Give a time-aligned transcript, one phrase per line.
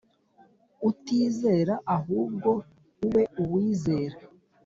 [0.89, 2.51] utizera ahubwo
[3.05, 4.15] ube uwizeye